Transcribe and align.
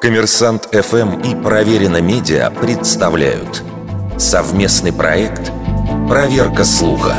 Коммерсант 0.00 0.68
ФМ 0.72 1.20
и 1.20 1.34
Проверено 1.42 2.00
Медиа 2.00 2.50
представляют 2.50 3.62
совместный 4.18 4.92
проект 4.92 5.50
«Проверка 6.08 6.64
слуха». 6.64 7.14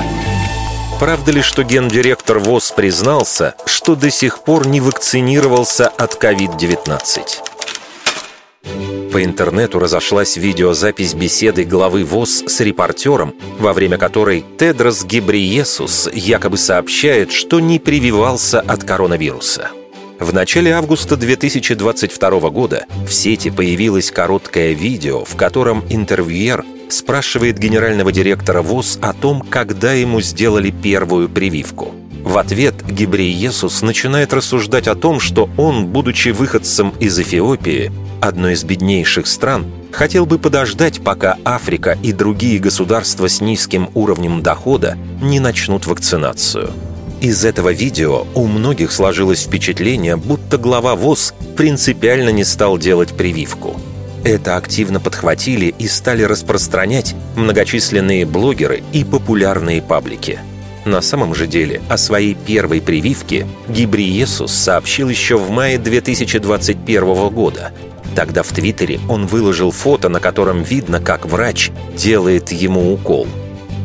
Правда 0.99 1.31
ли, 1.31 1.41
что 1.41 1.63
гендиректор 1.63 2.39
ВОЗ 2.39 2.71
признался, 2.71 3.55
что 3.65 3.95
до 3.95 4.11
сих 4.11 4.43
пор 4.43 4.67
не 4.67 4.79
вакцинировался 4.79 5.87
от 5.87 6.23
COVID-19? 6.23 9.11
По 9.11 9.23
интернету 9.23 9.79
разошлась 9.79 10.37
видеозапись 10.37 11.15
беседы 11.15 11.63
главы 11.63 12.03
ВОЗ 12.03 12.43
с 12.47 12.59
репортером, 12.59 13.33
во 13.57 13.73
время 13.73 13.97
которой 13.97 14.45
Тедрос 14.57 15.03
Гебриесус 15.03 16.09
якобы 16.13 16.57
сообщает, 16.57 17.31
что 17.31 17.59
не 17.59 17.79
прививался 17.79 18.61
от 18.61 18.83
коронавируса. 18.83 19.71
В 20.19 20.33
начале 20.33 20.71
августа 20.71 21.15
2022 21.15 22.49
года 22.49 22.85
в 23.07 23.13
сети 23.13 23.51
появилось 23.51 24.09
короткое 24.09 24.73
видео, 24.73 25.23
в 25.23 25.35
котором 25.35 25.83
интервьюер 25.89 26.65
спрашивает 26.89 27.59
генерального 27.59 28.11
директора 28.11 28.63
ВОЗ 28.63 28.97
о 28.99 29.13
том, 29.13 29.41
когда 29.41 29.93
ему 29.93 30.19
сделали 30.21 30.71
первую 30.71 31.29
прививку. 31.29 31.93
В 32.23 32.39
ответ 32.39 32.75
Гибриесус 32.89 33.83
начинает 33.83 34.33
рассуждать 34.33 34.87
о 34.87 34.95
том, 34.95 35.19
что 35.19 35.49
он, 35.55 35.85
будучи 35.85 36.29
выходцем 36.29 36.93
из 36.99 37.17
Эфиопии, 37.19 37.91
одной 38.19 38.53
из 38.53 38.63
беднейших 38.63 39.27
стран, 39.27 39.67
хотел 39.91 40.25
бы 40.25 40.39
подождать, 40.39 40.99
пока 41.03 41.37
Африка 41.45 41.95
и 42.01 42.11
другие 42.11 42.57
государства 42.57 43.29
с 43.29 43.39
низким 43.39 43.89
уровнем 43.93 44.41
дохода 44.41 44.97
не 45.21 45.39
начнут 45.39 45.85
вакцинацию– 45.85 46.71
из 47.21 47.45
этого 47.45 47.73
видео 47.73 48.27
у 48.35 48.45
многих 48.45 48.91
сложилось 48.91 49.43
впечатление, 49.43 50.17
будто 50.17 50.57
глава 50.57 50.95
ВОЗ 50.95 51.33
принципиально 51.55 52.29
не 52.29 52.43
стал 52.43 52.77
делать 52.77 53.13
прививку. 53.13 53.79
Это 54.23 54.55
активно 54.55 54.99
подхватили 54.99 55.73
и 55.79 55.87
стали 55.87 56.23
распространять 56.23 57.15
многочисленные 57.35 58.25
блогеры 58.25 58.83
и 58.93 59.03
популярные 59.03 59.81
паблики. 59.81 60.39
На 60.85 61.01
самом 61.01 61.33
же 61.33 61.47
деле 61.47 61.81
о 61.89 61.97
своей 61.97 62.35
первой 62.35 62.81
прививке 62.81 63.47
Гибриесус 63.67 64.51
сообщил 64.51 65.09
еще 65.09 65.37
в 65.37 65.49
мае 65.49 65.79
2021 65.79 67.29
года. 67.29 67.71
Тогда 68.15 68.43
в 68.43 68.49
Твиттере 68.49 68.99
он 69.09 69.27
выложил 69.27 69.71
фото, 69.71 70.09
на 70.09 70.19
котором 70.19 70.63
видно, 70.63 70.99
как 70.99 71.25
врач 71.25 71.71
делает 71.95 72.51
ему 72.51 72.93
укол– 72.93 73.27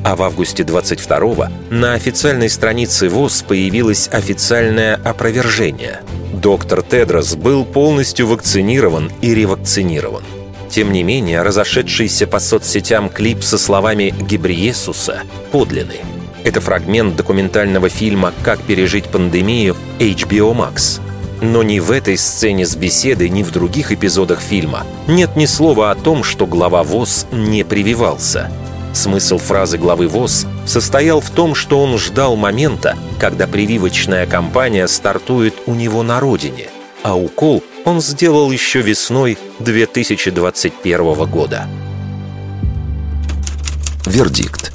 а 0.05 0.17
в 0.17 0.23
августе 0.23 0.63
22-го 0.63 1.47
на 1.71 1.95
официальной 1.95 2.51
странице 2.51 3.09
ВОЗ 3.09 3.45
появилось 3.47 4.09
официальное 4.11 4.97
опровержение. 4.97 6.01
Доктор 6.33 6.83
Тедрос 6.83 7.37
был 7.37 7.65
полностью 7.65 8.27
вакцинирован 8.27 9.13
и 9.21 9.35
ревакцинирован. 9.35 10.25
Тем 10.69 10.93
не 10.93 11.03
менее, 11.03 11.43
разошедшийся 11.43 12.27
по 12.27 12.41
соцсетям 12.41 13.11
клип 13.11 13.43
со 13.43 13.59
словами 13.59 14.15
Гибриесуса 14.19 15.23
подлинный. 15.51 16.01
Это 16.45 16.61
фрагмент 16.61 17.15
документального 17.15 17.89
фильма 17.89 18.33
«Как 18.43 18.61
пережить 18.63 19.05
пандемию» 19.05 19.77
HBO 19.99 20.57
Max. 20.57 21.01
Но 21.41 21.63
ни 21.63 21.79
в 21.79 21.91
этой 21.91 22.17
сцене 22.17 22.67
с 22.67 22.75
беседой, 22.75 23.29
ни 23.29 23.43
в 23.43 23.53
других 23.53 23.93
эпизодах 23.93 24.41
фильма 24.41 24.85
нет 25.07 25.37
ни 25.37 25.47
слова 25.47 25.91
о 25.91 25.95
том, 25.95 26.25
что 26.25 26.47
глава 26.47 26.83
ВОЗ 26.83 27.27
не 27.31 27.65
прививался– 27.65 28.51
Смысл 28.93 29.39
фразы 29.39 29.79
главы 29.79 30.07
ВОЗ 30.09 30.47
состоял 30.67 31.21
в 31.21 31.31
том, 31.31 31.55
что 31.55 31.83
он 31.83 31.99
ждал 31.99 32.37
момента, 32.37 32.97
когда 33.19 33.47
прививочная 33.47 34.27
кампания 34.27 34.87
стартует 34.87 35.55
у 35.67 35.75
него 35.75 36.03
на 36.03 36.21
родине, 36.21 36.69
а 37.03 37.17
укол 37.17 37.63
он 37.85 38.01
сделал 38.01 38.51
еще 38.51 38.83
весной 38.83 39.39
2021 39.61 41.15
года. 41.25 41.67
Вердикт. 44.07 44.73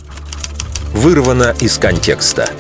Вырвано 0.94 1.56
из 1.62 1.78
контекста– 1.78 2.50